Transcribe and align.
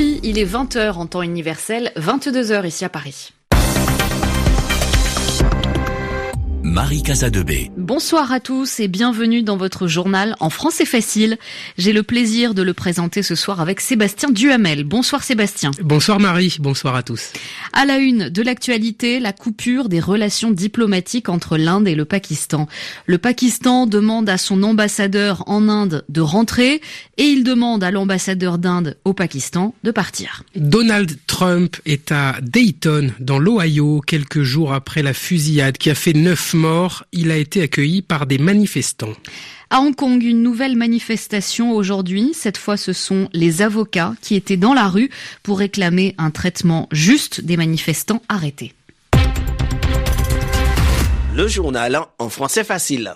Il 0.00 0.38
est 0.38 0.44
20h 0.44 0.92
en 0.92 1.06
temps 1.06 1.22
universel, 1.22 1.90
22h 1.96 2.64
ici 2.64 2.84
à 2.84 2.88
Paris. 2.88 3.32
Marie 6.78 7.02
Casadebé. 7.02 7.72
Bonsoir 7.76 8.30
à 8.30 8.38
tous 8.38 8.78
et 8.78 8.86
bienvenue 8.86 9.42
dans 9.42 9.56
votre 9.56 9.88
journal 9.88 10.36
En 10.38 10.48
français 10.48 10.84
facile. 10.84 11.36
J'ai 11.76 11.92
le 11.92 12.04
plaisir 12.04 12.54
de 12.54 12.62
le 12.62 12.72
présenter 12.72 13.24
ce 13.24 13.34
soir 13.34 13.60
avec 13.60 13.80
Sébastien 13.80 14.30
Duhamel. 14.30 14.84
Bonsoir 14.84 15.24
Sébastien. 15.24 15.72
Bonsoir 15.82 16.20
Marie, 16.20 16.56
bonsoir 16.60 16.94
à 16.94 17.02
tous. 17.02 17.32
À 17.72 17.84
la 17.84 17.98
une 17.98 18.28
de 18.28 18.42
l'actualité, 18.42 19.18
la 19.18 19.32
coupure 19.32 19.88
des 19.88 19.98
relations 19.98 20.52
diplomatiques 20.52 21.28
entre 21.28 21.56
l'Inde 21.56 21.88
et 21.88 21.96
le 21.96 22.04
Pakistan. 22.04 22.68
Le 23.06 23.18
Pakistan 23.18 23.86
demande 23.86 24.28
à 24.28 24.38
son 24.38 24.62
ambassadeur 24.62 25.42
en 25.48 25.68
Inde 25.68 26.04
de 26.08 26.20
rentrer 26.20 26.80
et 27.16 27.24
il 27.24 27.42
demande 27.42 27.82
à 27.82 27.90
l'ambassadeur 27.90 28.56
d'Inde 28.56 28.96
au 29.04 29.14
Pakistan 29.14 29.74
de 29.82 29.90
partir. 29.90 30.44
Donald 30.54 31.10
Trump 31.26 31.76
est 31.86 32.12
à 32.12 32.36
Dayton, 32.40 33.10
dans 33.18 33.40
l'Ohio, 33.40 34.00
quelques 34.00 34.42
jours 34.42 34.72
après 34.72 35.02
la 35.02 35.12
fusillade 35.12 35.76
qui 35.76 35.90
a 35.90 35.96
fait 35.96 36.12
neuf 36.12 36.54
mort, 36.68 37.04
il 37.12 37.30
a 37.30 37.36
été 37.36 37.62
accueilli 37.62 38.02
par 38.02 38.26
des 38.26 38.38
manifestants. 38.38 39.14
À 39.70 39.80
Hong 39.80 39.94
Kong, 39.94 40.22
une 40.22 40.42
nouvelle 40.42 40.76
manifestation 40.76 41.72
aujourd'hui. 41.72 42.32
Cette 42.34 42.58
fois, 42.58 42.76
ce 42.76 42.92
sont 42.92 43.28
les 43.32 43.62
avocats 43.62 44.14
qui 44.20 44.34
étaient 44.34 44.56
dans 44.56 44.74
la 44.74 44.88
rue 44.88 45.10
pour 45.42 45.58
réclamer 45.58 46.14
un 46.18 46.30
traitement 46.30 46.88
juste 46.92 47.40
des 47.40 47.56
manifestants 47.56 48.22
arrêtés. 48.28 48.72
Le 51.34 51.48
journal 51.48 51.98
en 52.18 52.28
français 52.28 52.64
facile. 52.64 53.12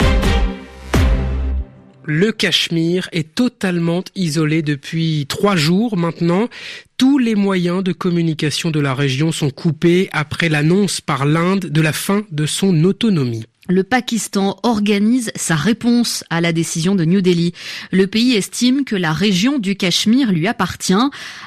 Le 2.04 2.32
Cachemire 2.32 3.08
est 3.12 3.34
totalement 3.34 4.02
isolé 4.16 4.62
depuis 4.62 5.26
trois 5.28 5.56
jours 5.56 5.96
maintenant. 5.96 6.48
Tous 6.96 7.18
les 7.18 7.36
moyens 7.36 7.84
de 7.84 7.92
communication 7.92 8.70
de 8.72 8.80
la 8.80 8.94
région 8.94 9.30
sont 9.30 9.50
coupés 9.50 10.08
après 10.12 10.48
l'annonce 10.48 11.00
par 11.00 11.26
l'Inde 11.26 11.66
de 11.66 11.80
la 11.80 11.92
fin 11.92 12.22
de 12.32 12.44
son 12.44 12.84
autonomie. 12.84 13.44
Le 13.68 13.84
Pakistan 13.84 14.58
organise 14.64 15.30
sa 15.36 15.54
réponse 15.54 16.24
à 16.30 16.40
la 16.40 16.52
décision 16.52 16.96
de 16.96 17.04
New 17.04 17.20
Delhi. 17.20 17.52
Le 17.92 18.08
pays 18.08 18.34
estime 18.34 18.84
que 18.84 18.96
la 18.96 19.12
région 19.12 19.60
du 19.60 19.76
Cachemire 19.76 20.32
lui 20.32 20.48
appartient, 20.48 20.94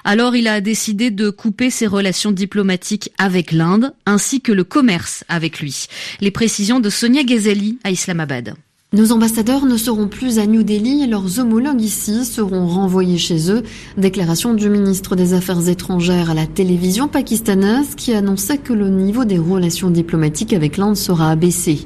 alors 0.05 0.33
il 0.33 0.47
a 0.47 0.61
décidé 0.61 1.11
de 1.11 1.29
couper 1.29 1.69
ses 1.69 1.87
relations 1.87 2.31
diplomatiques 2.31 3.11
avec 3.17 3.51
l'Inde 3.51 3.93
ainsi 4.05 4.39
que 4.39 4.53
le 4.53 4.63
commerce 4.63 5.25
avec 5.27 5.59
lui. 5.59 5.87
Les 6.21 6.31
précisions 6.31 6.79
de 6.79 6.89
Sonia 6.89 7.23
Ghazali 7.23 7.79
à 7.83 7.91
Islamabad. 7.91 8.55
Nos 8.95 9.11
ambassadeurs 9.11 9.65
ne 9.65 9.75
seront 9.75 10.07
plus 10.07 10.39
à 10.39 10.45
New 10.45 10.63
Delhi 10.63 11.03
et 11.03 11.07
leurs 11.07 11.39
homologues 11.39 11.81
ici 11.81 12.23
seront 12.23 12.65
renvoyés 12.65 13.17
chez 13.17 13.51
eux. 13.51 13.63
Déclaration 13.97 14.53
du 14.53 14.69
ministre 14.69 15.17
des 15.17 15.33
Affaires 15.33 15.67
étrangères 15.67 16.29
à 16.29 16.33
la 16.33 16.45
télévision 16.45 17.09
pakistanaise 17.09 17.95
qui 17.97 18.13
annonçait 18.13 18.57
que 18.57 18.71
le 18.71 18.87
niveau 18.87 19.25
des 19.25 19.37
relations 19.37 19.89
diplomatiques 19.89 20.53
avec 20.53 20.77
l'Inde 20.77 20.95
sera 20.95 21.29
abaissé. 21.29 21.79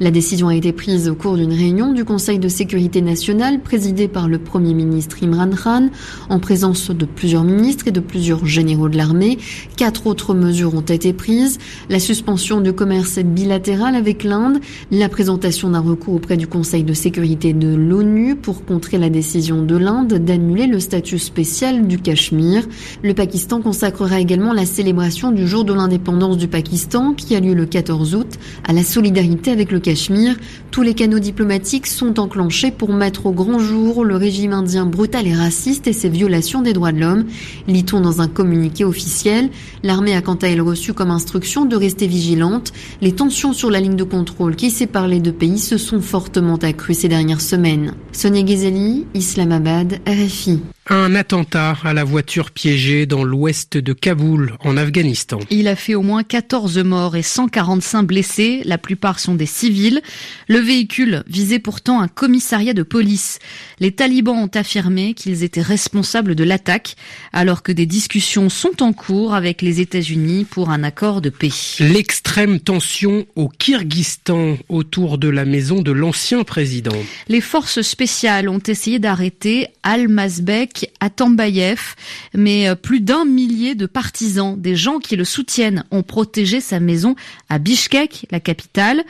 La 0.00 0.10
décision 0.10 0.48
a 0.48 0.56
été 0.56 0.72
prise 0.72 1.08
au 1.08 1.14
cours 1.14 1.36
d'une 1.36 1.52
réunion 1.52 1.92
du 1.92 2.04
Conseil 2.04 2.40
de 2.40 2.48
sécurité 2.48 3.00
nationale 3.00 3.60
présidée 3.60 4.08
par 4.08 4.26
le 4.26 4.38
Premier 4.38 4.74
ministre 4.74 5.18
Imran 5.22 5.50
Khan 5.50 5.90
en 6.28 6.40
présence 6.40 6.90
de 6.90 7.04
plusieurs 7.04 7.44
ministres 7.44 7.86
et 7.86 7.92
de 7.92 8.00
plusieurs 8.00 8.44
généraux 8.44 8.88
de 8.88 8.96
l'armée. 8.96 9.38
Quatre 9.76 10.08
autres 10.08 10.34
mesures 10.34 10.74
ont 10.74 10.80
été 10.80 11.12
prises. 11.12 11.58
La 11.88 12.00
suspension 12.00 12.60
du 12.60 12.72
commerce 12.72 13.20
bilatéral 13.20 13.94
avec 13.94 14.24
l'Inde, 14.24 14.58
la 14.90 15.08
présentation 15.08 15.70
d'un 15.70 15.78
recours 15.78 16.14
auprès 16.14 16.36
du 16.36 16.48
Conseil 16.56 16.84
de 16.84 16.94
sécurité 16.94 17.52
de 17.52 17.74
l'ONU 17.74 18.34
pour 18.34 18.64
contrer 18.64 18.96
la 18.96 19.10
décision 19.10 19.62
de 19.62 19.76
l'Inde 19.76 20.14
d'annuler 20.14 20.66
le 20.66 20.80
statut 20.80 21.18
spécial 21.18 21.86
du 21.86 21.98
Cachemire. 21.98 22.66
Le 23.02 23.12
Pakistan 23.12 23.60
consacrera 23.60 24.20
également 24.20 24.54
la 24.54 24.64
célébration 24.64 25.32
du 25.32 25.46
jour 25.46 25.66
de 25.66 25.74
l'indépendance 25.74 26.38
du 26.38 26.48
Pakistan 26.48 27.12
qui 27.12 27.36
a 27.36 27.40
lieu 27.40 27.52
le 27.52 27.66
14 27.66 28.14
août 28.14 28.38
à 28.64 28.72
la 28.72 28.84
solidarité 28.84 29.50
avec 29.50 29.70
le 29.70 29.80
Cachemire. 29.80 30.34
Tous 30.70 30.80
les 30.80 30.94
canaux 30.94 31.18
diplomatiques 31.18 31.86
sont 31.86 32.18
enclenchés 32.18 32.70
pour 32.70 32.94
mettre 32.94 33.26
au 33.26 33.32
grand 33.32 33.58
jour 33.58 34.02
le 34.02 34.16
régime 34.16 34.54
indien 34.54 34.86
brutal 34.86 35.26
et 35.26 35.34
raciste 35.34 35.86
et 35.86 35.92
ses 35.92 36.08
violations 36.08 36.62
des 36.62 36.72
droits 36.72 36.92
de 36.92 37.00
l'homme. 37.00 37.26
Lit-on 37.68 38.00
dans 38.00 38.22
un 38.22 38.28
communiqué 38.28 38.82
officiel, 38.84 39.50
l'armée 39.82 40.14
a 40.14 40.22
quant 40.22 40.36
à 40.36 40.46
elle 40.46 40.62
reçu 40.62 40.94
comme 40.94 41.10
instruction 41.10 41.66
de 41.66 41.76
rester 41.76 42.06
vigilante. 42.06 42.72
Les 43.02 43.12
tensions 43.12 43.52
sur 43.52 43.70
la 43.70 43.80
ligne 43.80 43.96
de 43.96 44.04
contrôle 44.04 44.56
qui 44.56 44.70
sépare 44.70 45.06
les 45.06 45.20
deux 45.20 45.32
pays 45.32 45.58
se 45.58 45.76
sont 45.76 46.00
fortement 46.36 46.56
accru 46.56 46.92
ces 46.92 47.08
dernières 47.08 47.40
semaines. 47.40 47.94
Sonia 48.12 48.42
Ghazali, 48.42 49.06
Islamabad, 49.14 50.00
RFI. 50.06 50.60
Un 50.88 51.16
attentat 51.16 51.76
à 51.82 51.92
la 51.92 52.04
voiture 52.04 52.52
piégée 52.52 53.06
dans 53.06 53.24
l'ouest 53.24 53.76
de 53.76 53.92
Kaboul, 53.92 54.54
en 54.60 54.76
Afghanistan. 54.76 55.40
Il 55.50 55.66
a 55.66 55.74
fait 55.74 55.96
au 55.96 56.02
moins 56.02 56.22
14 56.22 56.78
morts 56.78 57.16
et 57.16 57.24
145 57.24 58.04
blessés, 58.04 58.62
la 58.64 58.78
plupart 58.78 59.18
sont 59.18 59.34
des 59.34 59.46
civils. 59.46 60.00
Le 60.46 60.60
véhicule 60.60 61.24
visait 61.26 61.58
pourtant 61.58 62.00
un 62.00 62.06
commissariat 62.06 62.72
de 62.72 62.84
police. 62.84 63.40
Les 63.80 63.90
talibans 63.90 64.38
ont 64.38 64.50
affirmé 64.54 65.14
qu'ils 65.14 65.42
étaient 65.42 65.60
responsables 65.60 66.36
de 66.36 66.44
l'attaque, 66.44 66.94
alors 67.32 67.64
que 67.64 67.72
des 67.72 67.86
discussions 67.86 68.48
sont 68.48 68.80
en 68.80 68.92
cours 68.92 69.34
avec 69.34 69.62
les 69.62 69.80
États-Unis 69.80 70.46
pour 70.48 70.70
un 70.70 70.84
accord 70.84 71.20
de 71.20 71.30
paix. 71.30 71.50
L'extrême 71.80 72.60
tension 72.60 73.26
au 73.34 73.48
Kyrgyzstan 73.48 74.56
autour 74.68 75.18
de 75.18 75.30
la 75.30 75.46
maison 75.46 75.82
de 75.82 75.90
l'ancien 75.90 76.44
président. 76.44 76.96
Les 77.26 77.40
forces 77.40 77.82
spéciales 77.82 78.48
ont 78.48 78.62
essayé 78.64 79.00
d'arrêter 79.00 79.66
Al-Mazbek 79.82 80.75
Atambayev, 81.00 81.94
mais 82.34 82.68
euh, 82.68 82.74
plus 82.74 83.00
d'un 83.00 83.24
millier 83.24 83.74
de 83.74 83.86
partisans, 83.86 84.60
des 84.60 84.76
gens 84.76 84.98
qui 84.98 85.16
le 85.16 85.24
soutiennent, 85.24 85.84
ont 85.90 86.02
protégé 86.02 86.60
sa 86.60 86.80
maison 86.80 87.14
à 87.48 87.58
Bishkek, 87.58 88.26
la 88.30 88.40
capitale. 88.40 89.04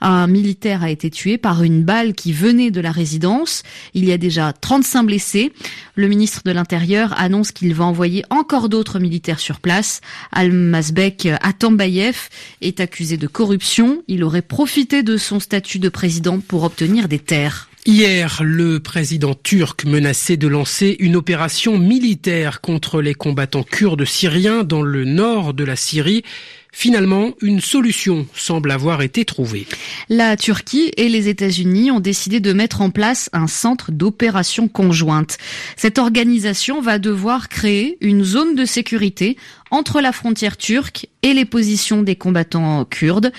Un 0.00 0.26
militaire 0.26 0.82
a 0.82 0.90
été 0.90 1.10
tué 1.10 1.38
par 1.38 1.62
une 1.62 1.82
balle 1.82 2.14
qui 2.14 2.32
venait 2.32 2.70
de 2.70 2.80
la 2.80 2.92
résidence. 2.92 3.62
Il 3.94 4.04
y 4.04 4.12
a 4.12 4.18
déjà 4.18 4.52
35 4.52 5.04
blessés. 5.04 5.52
Le 5.94 6.08
ministre 6.08 6.42
de 6.44 6.52
l'Intérieur 6.52 7.18
annonce 7.18 7.52
qu'il 7.52 7.74
va 7.74 7.84
envoyer 7.84 8.24
encore 8.30 8.68
d'autres 8.68 8.98
militaires 8.98 9.40
sur 9.40 9.60
place. 9.60 10.00
Al-Mazbek 10.32 11.28
Atambayev 11.42 12.28
est 12.60 12.80
accusé 12.80 13.16
de 13.16 13.26
corruption. 13.26 14.02
Il 14.08 14.24
aurait 14.24 14.42
profité 14.42 15.02
de 15.02 15.16
son 15.16 15.40
statut 15.40 15.78
de 15.78 15.88
président 15.88 16.40
pour 16.40 16.64
obtenir 16.64 17.08
des 17.08 17.18
terres. 17.18 17.69
Hier, 17.86 18.42
le 18.44 18.78
président 18.78 19.34
turc 19.34 19.86
menaçait 19.86 20.36
de 20.36 20.46
lancer 20.46 20.96
une 21.00 21.16
opération 21.16 21.78
militaire 21.78 22.60
contre 22.60 23.00
les 23.00 23.14
combattants 23.14 23.62
kurdes 23.62 24.04
syriens 24.04 24.64
dans 24.64 24.82
le 24.82 25.06
nord 25.06 25.54
de 25.54 25.64
la 25.64 25.76
Syrie. 25.76 26.22
Finalement, 26.72 27.32
une 27.42 27.60
solution 27.60 28.26
semble 28.34 28.70
avoir 28.70 29.02
été 29.02 29.24
trouvée. 29.24 29.66
La 30.08 30.36
Turquie 30.36 30.92
et 30.96 31.08
les 31.08 31.28
États-Unis 31.28 31.90
ont 31.90 32.00
décidé 32.00 32.38
de 32.38 32.52
mettre 32.52 32.80
en 32.80 32.90
place 32.90 33.28
un 33.32 33.48
centre 33.48 33.90
d'opération 33.90 34.68
conjointe. 34.68 35.38
Cette 35.76 35.98
organisation 35.98 36.80
va 36.80 36.98
devoir 36.98 37.48
créer 37.48 37.98
une 38.00 38.24
zone 38.24 38.54
de 38.54 38.64
sécurité 38.64 39.36
entre 39.70 40.00
la 40.00 40.12
frontière 40.12 40.56
turque 40.56 41.08
et 41.22 41.34
les 41.34 41.44
positions 41.44 42.02
des 42.02 42.16
combattants 42.16 42.84
kurdes. 42.84 43.32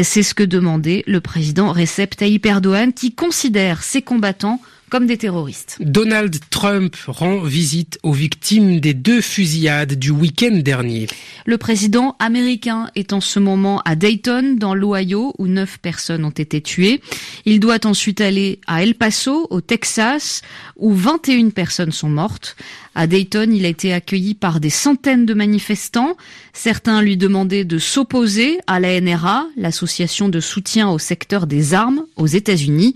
C'est 0.00 0.22
ce 0.22 0.34
que 0.34 0.42
demandait 0.42 1.02
le 1.06 1.20
président 1.20 1.72
Recep 1.72 2.16
Tayyip 2.16 2.46
Erdogan 2.46 2.92
qui 2.92 3.14
considère 3.14 3.82
ces 3.82 4.02
combattants 4.02 4.60
comme 4.90 5.06
des 5.06 5.16
terroristes. 5.16 5.76
Donald 5.80 6.36
Trump 6.50 6.94
rend 7.06 7.40
visite 7.40 7.98
aux 8.02 8.12
victimes 8.12 8.80
des 8.80 8.94
deux 8.94 9.20
fusillades 9.20 9.94
du 9.94 10.10
week-end 10.10 10.60
dernier. 10.62 11.06
Le 11.44 11.58
président 11.58 12.16
américain 12.18 12.88
est 12.94 13.12
en 13.12 13.20
ce 13.20 13.38
moment 13.38 13.80
à 13.84 13.96
Dayton, 13.96 14.56
dans 14.58 14.74
l'Ohio, 14.74 15.34
où 15.38 15.46
neuf 15.46 15.78
personnes 15.78 16.24
ont 16.24 16.30
été 16.30 16.60
tuées. 16.60 17.00
Il 17.44 17.60
doit 17.60 17.86
ensuite 17.86 18.20
aller 18.20 18.60
à 18.66 18.82
El 18.82 18.94
Paso, 18.94 19.46
au 19.50 19.60
Texas, 19.60 20.42
où 20.76 20.92
21 20.92 21.50
personnes 21.50 21.92
sont 21.92 22.08
mortes. 22.08 22.56
À 22.94 23.06
Dayton, 23.06 23.50
il 23.52 23.64
a 23.66 23.68
été 23.68 23.92
accueilli 23.92 24.34
par 24.34 24.58
des 24.58 24.70
centaines 24.70 25.26
de 25.26 25.34
manifestants. 25.34 26.16
Certains 26.52 27.02
lui 27.02 27.16
demandaient 27.16 27.64
de 27.64 27.78
s'opposer 27.78 28.58
à 28.66 28.80
la 28.80 29.00
NRA, 29.00 29.46
l'association 29.56 30.28
de 30.28 30.40
soutien 30.40 30.88
au 30.88 30.98
secteur 30.98 31.46
des 31.46 31.74
armes 31.74 32.06
aux 32.16 32.26
États-Unis. 32.26 32.94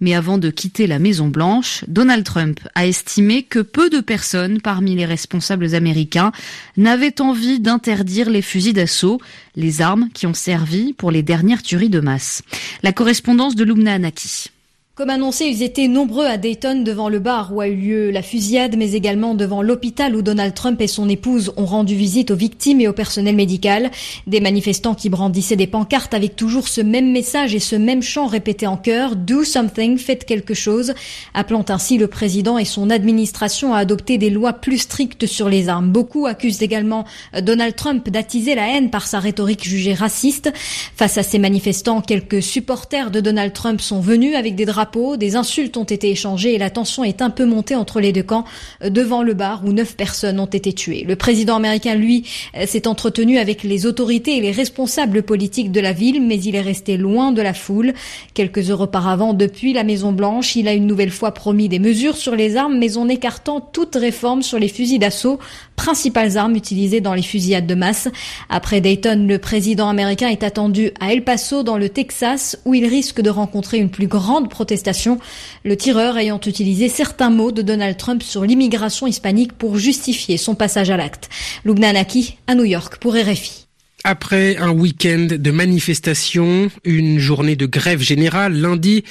Mais 0.00 0.14
avant 0.14 0.38
de 0.38 0.50
quitter 0.50 0.86
la 0.86 0.98
Maison 0.98 1.28
Blanche, 1.28 1.84
Donald 1.88 2.24
Trump 2.24 2.60
a 2.74 2.86
estimé 2.86 3.42
que 3.42 3.60
peu 3.60 3.88
de 3.88 4.00
personnes 4.00 4.60
parmi 4.60 4.94
les 4.94 5.06
responsables 5.06 5.74
américains 5.74 6.32
n'avaient 6.76 7.20
envie 7.20 7.60
d'interdire 7.60 8.28
les 8.28 8.42
fusils 8.42 8.74
d'assaut, 8.74 9.20
les 9.54 9.80
armes 9.80 10.08
qui 10.12 10.26
ont 10.26 10.34
servi 10.34 10.92
pour 10.92 11.10
les 11.10 11.22
dernières 11.22 11.62
tueries 11.62 11.88
de 11.88 12.00
masse. 12.00 12.42
La 12.82 12.92
correspondance 12.92 13.54
de 13.54 13.64
Lumna 13.64 13.94
Anaki. 13.94 14.50
Comme 14.96 15.10
annoncé, 15.10 15.44
ils 15.44 15.62
étaient 15.62 15.88
nombreux 15.88 16.24
à 16.24 16.38
Dayton 16.38 16.82
devant 16.82 17.10
le 17.10 17.18
bar 17.18 17.52
où 17.52 17.60
a 17.60 17.68
eu 17.68 17.76
lieu 17.76 18.10
la 18.10 18.22
fusillade, 18.22 18.76
mais 18.78 18.92
également 18.92 19.34
devant 19.34 19.60
l'hôpital 19.60 20.16
où 20.16 20.22
Donald 20.22 20.54
Trump 20.54 20.80
et 20.80 20.86
son 20.86 21.06
épouse 21.10 21.52
ont 21.58 21.66
rendu 21.66 21.94
visite 21.94 22.30
aux 22.30 22.34
victimes 22.34 22.80
et 22.80 22.88
au 22.88 22.94
personnel 22.94 23.36
médical. 23.36 23.90
Des 24.26 24.40
manifestants 24.40 24.94
qui 24.94 25.10
brandissaient 25.10 25.54
des 25.54 25.66
pancartes 25.66 26.14
avec 26.14 26.34
toujours 26.34 26.66
ce 26.66 26.80
même 26.80 27.12
message 27.12 27.54
et 27.54 27.58
ce 27.58 27.76
même 27.76 28.00
chant 28.00 28.26
répété 28.26 28.66
en 28.66 28.78
chœur, 28.78 29.16
Do 29.16 29.44
something, 29.44 29.98
faites 29.98 30.24
quelque 30.24 30.54
chose, 30.54 30.94
appelant 31.34 31.66
ainsi 31.68 31.98
le 31.98 32.06
président 32.06 32.56
et 32.56 32.64
son 32.64 32.88
administration 32.88 33.74
à 33.74 33.80
adopter 33.80 34.16
des 34.16 34.30
lois 34.30 34.54
plus 34.54 34.78
strictes 34.78 35.26
sur 35.26 35.50
les 35.50 35.68
armes. 35.68 35.90
Beaucoup 35.90 36.24
accusent 36.24 36.62
également 36.62 37.04
Donald 37.42 37.76
Trump 37.76 38.08
d'attiser 38.08 38.54
la 38.54 38.74
haine 38.74 38.88
par 38.88 39.06
sa 39.06 39.20
rhétorique 39.20 39.62
jugée 39.62 39.92
raciste. 39.92 40.50
Face 40.54 41.18
à 41.18 41.22
ces 41.22 41.38
manifestants, 41.38 42.00
quelques 42.00 42.42
supporters 42.42 43.10
de 43.10 43.20
Donald 43.20 43.52
Trump 43.52 43.82
sont 43.82 44.00
venus 44.00 44.34
avec 44.34 44.54
des 44.54 44.64
drapeaux 44.64 44.85
des 45.18 45.36
insultes 45.36 45.76
ont 45.76 45.84
été 45.84 46.10
échangées 46.10 46.54
et 46.54 46.58
la 46.58 46.70
tension 46.70 47.04
est 47.04 47.22
un 47.22 47.30
peu 47.30 47.44
montée 47.44 47.74
entre 47.74 48.00
les 48.00 48.12
deux 48.12 48.22
camps 48.22 48.44
euh, 48.82 48.90
devant 48.90 49.22
le 49.22 49.34
bar 49.34 49.62
où 49.64 49.72
neuf 49.72 49.96
personnes 49.96 50.40
ont 50.40 50.46
été 50.46 50.72
tuées. 50.72 51.04
Le 51.06 51.16
président 51.16 51.56
américain, 51.56 51.94
lui, 51.94 52.24
euh, 52.56 52.66
s'est 52.66 52.86
entretenu 52.86 53.38
avec 53.38 53.62
les 53.62 53.86
autorités 53.86 54.36
et 54.36 54.40
les 54.40 54.50
responsables 54.50 55.22
politiques 55.22 55.72
de 55.72 55.80
la 55.80 55.92
ville, 55.92 56.22
mais 56.22 56.40
il 56.40 56.54
est 56.54 56.60
resté 56.60 56.96
loin 56.96 57.32
de 57.32 57.42
la 57.42 57.54
foule. 57.54 57.94
Quelques 58.34 58.70
heures 58.70 58.80
auparavant, 58.80 59.34
depuis 59.34 59.72
la 59.72 59.84
Maison 59.84 60.12
Blanche, 60.12 60.56
il 60.56 60.68
a 60.68 60.72
une 60.72 60.86
nouvelle 60.86 61.10
fois 61.10 61.32
promis 61.32 61.68
des 61.68 61.78
mesures 61.78 62.16
sur 62.16 62.34
les 62.34 62.56
armes, 62.56 62.78
mais 62.78 62.96
en 62.96 63.08
écartant 63.08 63.60
toute 63.60 63.96
réforme 63.96 64.42
sur 64.42 64.58
les 64.58 64.68
fusils 64.68 64.98
d'assaut, 64.98 65.38
principales 65.76 66.38
armes 66.38 66.56
utilisées 66.56 67.00
dans 67.00 67.14
les 67.14 67.22
fusillades 67.22 67.66
de 67.66 67.74
masse. 67.74 68.08
Après 68.48 68.80
Dayton, 68.80 69.26
le 69.28 69.38
président 69.38 69.88
américain 69.88 70.28
est 70.28 70.42
attendu 70.42 70.90
à 71.00 71.12
El 71.12 71.22
Paso, 71.22 71.62
dans 71.62 71.76
le 71.76 71.88
Texas, 71.88 72.58
où 72.64 72.74
il 72.74 72.86
risque 72.86 73.20
de 73.20 73.30
rencontrer 73.30 73.78
une 73.78 73.90
plus 73.90 74.06
grande 74.06 74.48
protestation 74.48 74.75
le 75.64 75.76
tireur 75.76 76.18
ayant 76.18 76.40
utilisé 76.44 76.88
certains 76.88 77.30
mots 77.30 77.52
de 77.52 77.62
Donald 77.62 77.96
Trump 77.96 78.22
sur 78.22 78.44
l'immigration 78.44 79.06
hispanique 79.06 79.52
pour 79.52 79.78
justifier 79.78 80.36
son 80.36 80.54
passage 80.54 80.90
à 80.90 80.96
l'acte. 80.96 81.28
Lubna 81.64 81.92
Naki, 81.92 82.38
à 82.46 82.54
New 82.54 82.64
York, 82.64 82.96
pour 82.98 83.14
RFI. 83.14 83.66
Après 84.04 84.56
un 84.58 84.70
week-end 84.70 85.26
de 85.30 85.50
manifestations, 85.50 86.70
une 86.84 87.18
journée 87.18 87.56
de 87.56 87.66
grève 87.66 88.00
générale 88.00 88.54
lundi, 88.54 89.04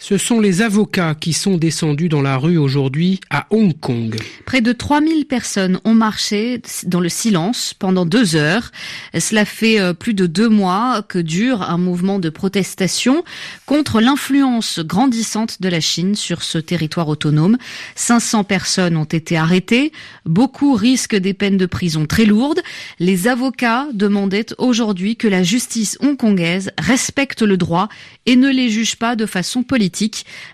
ce 0.00 0.16
sont 0.16 0.40
les 0.40 0.62
avocats 0.62 1.16
qui 1.16 1.32
sont 1.32 1.56
descendus 1.56 2.08
dans 2.08 2.22
la 2.22 2.36
rue 2.36 2.56
aujourd'hui 2.56 3.20
à 3.30 3.48
Hong 3.50 3.78
Kong. 3.78 4.16
Près 4.46 4.60
de 4.60 4.72
3000 4.72 5.26
personnes 5.26 5.80
ont 5.84 5.94
marché 5.94 6.62
dans 6.86 7.00
le 7.00 7.08
silence 7.08 7.74
pendant 7.76 8.06
deux 8.06 8.36
heures. 8.36 8.70
Cela 9.18 9.44
fait 9.44 9.80
euh, 9.80 9.94
plus 9.94 10.14
de 10.14 10.26
deux 10.26 10.48
mois 10.48 11.02
que 11.02 11.18
dure 11.18 11.62
un 11.62 11.78
mouvement 11.78 12.20
de 12.20 12.30
protestation 12.30 13.24
contre 13.66 14.00
l'influence 14.00 14.78
grandissante 14.78 15.60
de 15.60 15.68
la 15.68 15.80
Chine 15.80 16.14
sur 16.14 16.44
ce 16.44 16.58
territoire 16.58 17.08
autonome. 17.08 17.58
500 17.96 18.44
personnes 18.44 18.96
ont 18.96 19.04
été 19.04 19.36
arrêtées. 19.36 19.90
Beaucoup 20.24 20.74
risquent 20.74 21.16
des 21.16 21.34
peines 21.34 21.56
de 21.56 21.66
prison 21.66 22.06
très 22.06 22.24
lourdes. 22.24 22.60
Les 23.00 23.26
avocats 23.26 23.88
demandaient 23.92 24.54
aujourd'hui 24.58 25.16
que 25.16 25.26
la 25.26 25.42
justice 25.42 25.98
hongkongaise 26.00 26.70
respecte 26.78 27.42
le 27.42 27.56
droit 27.56 27.88
et 28.26 28.36
ne 28.36 28.48
les 28.48 28.70
juge 28.70 28.94
pas 28.94 29.16
de 29.16 29.26
façon 29.26 29.64
politique. 29.64 29.87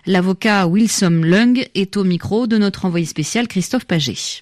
L'avocat 0.05 0.67
Wilson 0.67 1.21
Lung 1.23 1.67
est 1.75 1.97
au 1.97 2.03
micro 2.03 2.47
de 2.47 2.57
notre 2.57 2.85
envoyé 2.85 3.05
spécial 3.05 3.47
Christophe 3.47 3.85
Paget. 3.85 4.41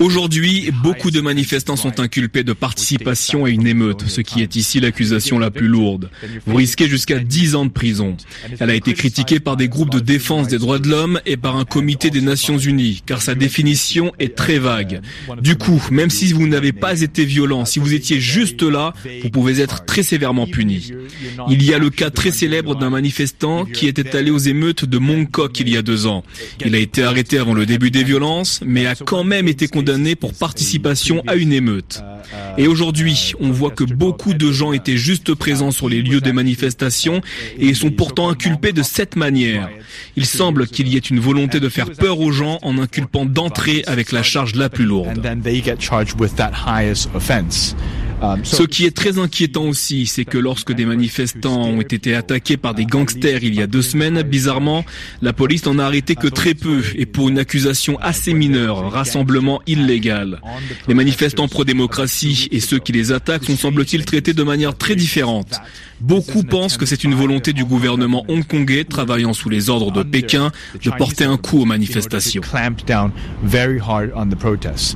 Aujourd'hui, 0.00 0.70
beaucoup 0.82 1.10
de 1.10 1.20
manifestants 1.20 1.76
sont 1.76 2.00
inculpés 2.00 2.44
de 2.44 2.52
participation 2.52 3.44
à 3.44 3.50
une 3.50 3.66
émeute, 3.66 4.04
ce 4.06 4.20
qui 4.20 4.42
est 4.42 4.56
ici 4.56 4.80
l'accusation 4.80 5.38
la 5.38 5.50
plus 5.50 5.68
lourde. 5.68 6.10
Vous 6.46 6.56
risquez 6.56 6.88
jusqu'à 6.88 7.18
10 7.18 7.54
ans 7.54 7.64
de 7.64 7.70
prison. 7.70 8.16
Elle 8.60 8.70
a 8.70 8.74
été 8.74 8.92
critiquée 8.92 9.40
par 9.40 9.56
des 9.56 9.68
groupes 9.68 9.90
de 9.90 10.00
défense 10.00 10.48
des 10.48 10.58
droits 10.58 10.78
de 10.78 10.88
l'homme 10.88 11.20
et 11.24 11.36
par 11.36 11.56
un 11.56 11.64
comité 11.64 12.10
des 12.10 12.20
Nations 12.20 12.58
Unies, 12.58 13.02
car 13.06 13.22
sa 13.22 13.34
définition 13.34 14.12
est 14.18 14.34
très 14.34 14.58
vague. 14.58 15.00
Du 15.40 15.56
coup, 15.56 15.82
même 15.90 16.10
si 16.10 16.32
vous 16.32 16.46
n'avez 16.46 16.72
pas 16.72 17.00
été 17.00 17.24
violent, 17.24 17.64
si 17.64 17.78
vous 17.78 17.94
étiez 17.94 18.20
juste 18.20 18.62
là, 18.62 18.92
vous 19.22 19.30
pouvez 19.30 19.60
être 19.60 19.84
très 19.84 20.02
sévèrement 20.02 20.46
puni. 20.46 20.92
Il 21.48 21.62
y 21.64 21.72
a 21.72 21.78
le 21.78 21.90
cas 21.90 22.10
très 22.10 22.30
célèbre 22.30 22.74
d'un 22.74 22.90
manifestant 22.90 23.64
qui 23.64 23.86
était 23.86 24.16
allé 24.16 24.30
aux 24.30 24.38
émeutes 24.38 24.84
de 24.84 24.98
Mongkok 24.98 25.58
il 25.60 25.68
y 25.68 25.76
a 25.76 25.82
deux 25.82 26.06
ans. 26.06 26.22
Il 26.64 26.74
a 26.74 26.78
été 26.78 27.02
arrêté 27.02 27.38
avant 27.38 27.54
le 27.54 27.66
début 27.66 27.90
des 27.90 28.04
violences, 28.04 28.60
mais 28.64 28.86
a 28.86 28.94
quand 28.94 29.24
même 29.24 29.37
été 29.46 29.68
condamné 29.68 30.16
pour 30.16 30.34
participation 30.34 31.22
à 31.26 31.34
une 31.34 31.52
émeute. 31.52 32.02
Et 32.56 32.66
aujourd'hui, 32.66 33.32
on 33.40 33.50
voit 33.50 33.70
que 33.70 33.84
beaucoup 33.84 34.34
de 34.34 34.52
gens 34.52 34.72
étaient 34.72 34.96
juste 34.96 35.34
présents 35.34 35.70
sur 35.70 35.88
les 35.88 36.02
lieux 36.02 36.20
des 36.20 36.32
manifestations 36.32 37.20
et 37.58 37.74
sont 37.74 37.90
pourtant 37.90 38.28
inculpés 38.28 38.72
de 38.72 38.82
cette 38.82 39.16
manière. 39.16 39.68
Il 40.16 40.26
semble 40.26 40.66
qu'il 40.66 40.88
y 40.88 40.96
ait 40.96 41.00
une 41.00 41.20
volonté 41.20 41.60
de 41.60 41.68
faire 41.68 41.90
peur 41.90 42.20
aux 42.20 42.32
gens 42.32 42.58
en 42.62 42.78
inculpant 42.78 43.24
d'entrée 43.24 43.82
avec 43.86 44.12
la 44.12 44.22
charge 44.22 44.54
la 44.54 44.68
plus 44.68 44.84
lourde. 44.84 45.20
Um, 48.20 48.44
Ce 48.44 48.64
qui 48.64 48.84
est 48.84 48.96
très 48.96 49.18
inquiétant 49.18 49.64
aussi, 49.64 50.06
c'est 50.06 50.24
que 50.24 50.38
lorsque 50.38 50.72
des 50.72 50.84
manifestants 50.84 51.62
ont 51.62 51.80
été 51.80 52.14
attaqués 52.14 52.56
par 52.56 52.74
des 52.74 52.84
gangsters 52.84 53.44
il 53.44 53.54
y 53.54 53.62
a 53.62 53.66
deux 53.66 53.82
semaines, 53.82 54.22
bizarrement, 54.22 54.84
la 55.22 55.32
police 55.32 55.64
n'en 55.66 55.78
a 55.78 55.84
arrêté 55.84 56.16
que 56.16 56.26
très 56.26 56.54
peu 56.54 56.82
et 56.96 57.06
pour 57.06 57.28
une 57.28 57.38
accusation 57.38 57.98
assez 58.00 58.34
mineure, 58.34 58.90
rassemblement 58.90 59.60
illégal. 59.66 60.40
Les 60.88 60.94
manifestants 60.94 61.48
pro-démocratie 61.48 62.48
et 62.50 62.60
ceux 62.60 62.78
qui 62.78 62.92
les 62.92 63.12
attaquent 63.12 63.44
sont 63.44 63.56
semble-t-il 63.56 64.04
traités 64.04 64.32
de 64.32 64.42
manière 64.42 64.76
très 64.76 64.96
différente. 64.96 65.60
Beaucoup 66.00 66.42
pensent 66.42 66.76
que 66.76 66.86
c'est 66.86 67.02
une 67.04 67.14
volonté 67.14 67.52
du 67.52 67.64
gouvernement 67.64 68.24
hongkongais 68.28 68.84
travaillant 68.84 69.32
sous 69.32 69.48
les 69.48 69.68
ordres 69.68 69.90
de 69.90 70.02
Pékin 70.02 70.52
de 70.82 70.90
porter 70.90 71.24
un 71.24 71.36
coup 71.36 71.60
aux 71.60 71.64
manifestations. 71.64 72.42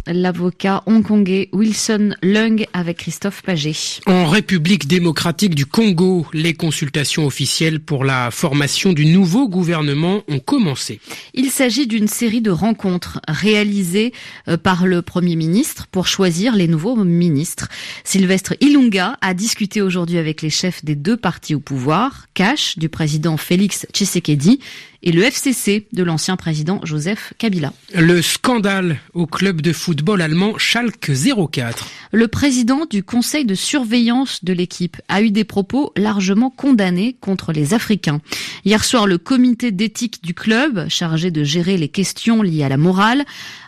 L'avocat 0.06 0.82
hongkongais 0.86 1.48
Wilson 1.52 2.14
Lung 2.22 2.66
avec 2.72 2.98
Christophe 2.98 3.42
Paget. 3.42 4.00
En 4.06 4.26
République 4.26 4.86
démocratique 4.86 5.54
du 5.54 5.66
Congo, 5.66 6.26
les 6.32 6.54
consultations 6.54 7.26
officielles 7.26 7.80
pour 7.80 8.04
la 8.04 8.30
formation 8.30 8.92
du 8.92 9.06
nouveau 9.06 9.48
gouvernement 9.48 10.22
ont 10.28 10.38
commencé. 10.38 11.00
Il 11.34 11.50
s'agit 11.50 11.86
d'une 11.86 12.08
série 12.08 12.40
de 12.40 12.50
rencontres 12.50 13.20
réalisées 13.26 14.12
euh, 14.48 14.56
par 14.56 14.86
le 14.86 15.02
Premier 15.02 15.36
ministre 15.36 15.86
pour 15.90 16.06
choisir 16.06 16.54
les 16.54 16.68
nouveaux 16.68 16.96
ministres. 17.04 17.68
Sylvestre 18.04 18.54
Ilunga 18.60 19.16
a 19.20 19.34
discuté 19.34 19.82
aujourd'hui 19.82 20.18
avec 20.18 20.42
les 20.42 20.50
chefs 20.50 20.84
des 20.84 20.91
deux 20.94 21.16
partis 21.16 21.54
au 21.54 21.60
pouvoir, 21.60 22.26
Cash 22.34 22.78
du 22.78 22.88
président 22.88 23.36
Félix 23.36 23.86
Tshisekedi 23.92 24.60
et 25.02 25.12
le 25.12 25.22
FCC 25.22 25.86
de 25.92 26.02
l'ancien 26.02 26.36
président 26.36 26.80
Joseph 26.84 27.34
Kabila. 27.38 27.72
Le 27.94 28.22
scandale 28.22 28.98
au 29.14 29.26
club 29.26 29.60
de 29.60 29.72
football 29.72 30.22
allemand 30.22 30.58
Schalke 30.58 31.10
04. 31.50 31.88
Le 32.12 32.28
président 32.28 32.86
du 32.88 33.02
conseil 33.02 33.44
de 33.44 33.54
surveillance 33.54 34.44
de 34.44 34.52
l'équipe 34.52 34.98
a 35.08 35.22
eu 35.22 35.30
des 35.30 35.44
propos 35.44 35.92
largement 35.96 36.50
condamnés 36.50 37.16
contre 37.20 37.52
les 37.52 37.74
Africains. 37.74 38.20
Hier 38.64 38.84
soir, 38.84 39.06
le 39.06 39.18
comité 39.18 39.72
d'éthique 39.72 40.22
du 40.22 40.34
club, 40.34 40.88
chargé 40.88 41.30
de 41.30 41.42
gérer 41.42 41.76
les 41.76 41.88
questions 41.88 42.42
liées 42.42 42.64
à 42.64 42.68
la 42.68 42.76
morale, 42.76 43.24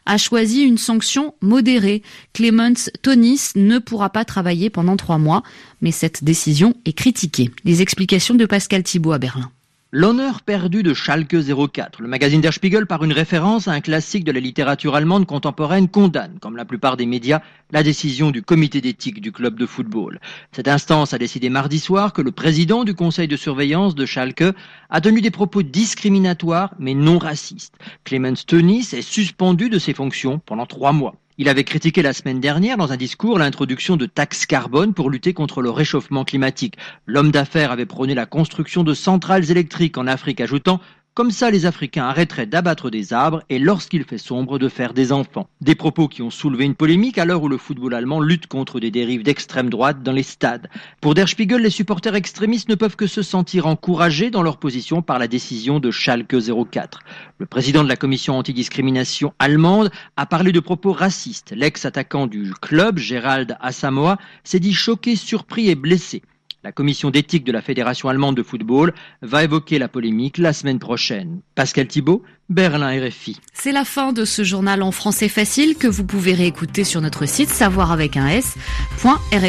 a 0.07 0.19
choisi 0.19 0.63
une 0.63 0.79
sanction 0.79 1.35
modérée. 1.41 2.03
Clemens 2.33 2.91
Tonis 3.03 3.53
ne 3.57 3.79
pourra 3.79 4.11
pas 4.11 4.25
travailler 4.25 4.71
pendant 4.71 4.97
trois 4.97 5.19
mois, 5.19 5.43
mais 5.85 5.93
cette 5.93 6.25
décision 6.25 6.73
est 6.87 6.95
critiquée. 6.95 7.51
Les 7.65 7.83
explications 7.83 8.35
de 8.35 8.47
Pascal 8.47 8.83
Thibault 8.83 9.13
à 9.13 9.19
Berlin. 9.19 9.53
L'honneur 9.93 10.41
perdu 10.41 10.83
de 10.83 10.95
Schalke 10.95 11.37
04. 11.73 12.01
Le 12.01 12.09
magazine 12.09 12.41
Der 12.41 12.55
Spiegel, 12.55 12.87
par 12.87 13.05
une 13.05 13.13
référence 13.13 13.69
à 13.69 13.73
un 13.73 13.83
classique 13.83 14.25
de 14.25 14.33
la 14.33 14.41
littérature 14.41 14.97
allemande 14.97 15.27
contemporaine, 15.27 15.89
condamne, 15.89 16.39
comme 16.41 16.57
la 16.57 16.65
plupart 16.65 16.97
des 16.97 17.05
médias, 17.05 17.43
la 17.71 17.83
décision 17.83 18.31
du 18.31 18.43
comité 18.43 18.81
d'éthique 18.81 19.21
du 19.21 19.31
club 19.31 19.57
de 19.57 19.67
football. 19.67 20.21
Cette 20.53 20.69
instance 20.69 21.13
a 21.13 21.19
décidé 21.19 21.51
mardi 21.51 21.79
soir 21.79 22.15
que 22.15 22.23
le 22.23 22.33
président 22.33 22.85
du 22.85 22.95
conseil 22.95 23.29
de 23.29 23.37
surveillance 23.37 23.95
de 23.95 24.07
Schalke 24.07 24.55
a 24.89 25.01
tenu 25.03 25.21
des 25.21 25.31
propos 25.31 25.63
discriminatoires 25.63 26.75
mais 26.79 26.95
non 26.95 27.19
racistes. 27.19 27.75
Clemens 28.05 28.47
Tönnies 28.47 28.89
est 28.95 29.03
suspendu 29.03 29.69
de 29.69 29.79
ses 29.79 29.93
fonctions 29.93 30.41
pendant 30.47 30.67
trois 30.67 30.95
mois. 30.95 31.15
Il 31.37 31.49
avait 31.49 31.65
critiqué 31.65 32.01
la 32.03 32.13
semaine 32.13 32.39
dernière 32.39 32.77
dans 32.77 32.93
un 32.93 32.97
discours 32.97 33.41
l'introduction 33.41 33.97
de 33.97 34.07
taxes 34.07 34.47
carbone 34.47 34.95
pour 34.95 35.11
lutter 35.11 35.35
contre 35.35 35.63
le 35.63 35.71
réchauffement 35.71 36.25
climatique. 36.25 36.77
L'homme 37.07 37.33
d'affaires 37.33 37.73
avait 37.73 37.87
prôné 37.87 38.15
la 38.15 38.25
construction 38.25 38.85
de 38.85 38.95
centrales 38.95 39.51
électriques 39.51 39.99
en 39.99 40.07
Afrique, 40.07 40.41
ajoutant 40.41 40.81
comme 41.15 41.31
ça, 41.31 41.53
les 41.53 41.65
Africains 41.65 42.07
arrêteraient 42.07 42.45
d'abattre 42.45 42.91
des 42.91 43.13
arbres 43.13 43.45
et 43.49 43.61
lorsqu'il 43.61 44.03
fait 44.03 44.19
sombre, 44.19 44.59
de 44.59 44.69
faire 44.69 44.93
des 44.93 45.13
enfants. 45.13 45.49
Des 45.61 45.77
propos 45.77 46.09
qui 46.09 46.23
ont 46.23 46.31
soulevé 46.31 46.65
une 46.65 46.75
polémique 46.75 47.19
à 47.19 47.25
l'heure 47.25 47.45
où 47.45 47.49
le 47.49 47.57
football 47.57 47.95
allemand 47.95 48.21
lutte 48.21 48.49
contre 48.49 48.81
des 48.81 48.91
dérives 48.91 49.23
d'extrême 49.23 49.71
droite 49.71 50.03
dans 50.03 50.11
les 50.11 50.25
stades. 50.25 50.69
Pour 51.01 51.15
Der 51.15 51.29
Spiegel, 51.29 51.63
les 51.63 51.71
supporters 51.71 52.17
extrémistes 52.17 52.69
ne 52.69 52.75
peuvent 52.75 52.97
que 52.97 53.07
se 53.07 53.23
sentir 53.23 53.69
encouragés 53.69 54.33
dans 54.33 54.43
leur 54.43 54.57
position 54.57 55.03
par 55.03 55.21
la 55.21 55.29
décision 55.29 55.79
de 55.79 55.93
Schalke 55.93 56.35
04. 56.73 56.99
Le 57.39 57.47
président 57.47 57.85
de 57.85 57.89
la 57.89 57.97
commission 57.97 58.37
antidiscrimination 58.37 59.35
allemande 59.39 59.93
a 60.17 60.27
parlé 60.27 60.51
de 60.51 60.59
propos 60.59 60.91
racistes. 60.91 61.55
L'ex-attaquant 61.57 62.27
du 62.27 62.53
club, 62.61 62.99
Gérald 62.99 63.57
Asamoah, 63.61 64.19
s'est 64.43 64.59
dit 64.59 64.75
choqué, 64.75 65.15
surpris 65.15 65.71
et 65.71 65.77
blessé. 65.77 66.23
La 66.65 66.73
commission 66.73 67.11
d'éthique 67.11 67.45
de 67.45 67.53
la 67.53 67.61
Fédération 67.61 68.09
allemande 68.09 68.39
de 68.39 68.43
football 68.43 68.95
va 69.21 69.45
évoquer 69.45 69.79
la 69.79 69.87
polémique 69.87 70.39
la 70.39 70.55
semaine 70.55 70.79
prochaine. 70.79 71.43
Pascal 71.55 71.87
Thibault, 71.87 72.23
Berlin 72.49 72.89
RFI. 73.07 73.39
C'est 73.53 73.71
la 73.71 73.85
fin 73.85 74.15
de 74.15 74.25
ce 74.25 74.45
journal 74.45 74.81
en 74.83 74.91
français 74.91 75.29
facile 75.29 75.77
que 75.77 75.87
vous 75.87 76.07
pouvez 76.07 76.33
réécouter 76.33 76.85
sur 76.85 77.03
notre 77.03 77.27
site 77.27 77.51
savoir 77.51 77.93
avec 77.93 78.17
un 78.17 78.29
s.rfi.fr. 78.29 79.45